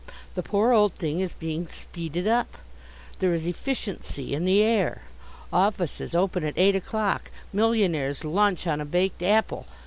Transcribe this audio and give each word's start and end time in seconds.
The 0.33 0.41
poor 0.41 0.73
old 0.73 0.95
thing 0.95 1.19
is 1.19 1.35
being 1.35 1.67
"speeded 1.67 2.27
up." 2.27 2.57
There 3.19 3.35
is 3.35 3.45
"efficiency" 3.45 4.33
in 4.33 4.45
the 4.45 4.63
air. 4.63 5.03
Offices 5.53 6.15
open 6.15 6.43
at 6.43 6.57
eight 6.57 6.75
o'clock. 6.75 7.29
Millionaires 7.53 8.23
lunch 8.25 8.65
on 8.65 8.81
a 8.81 8.85
baked 8.85 9.21
apple. 9.21 9.67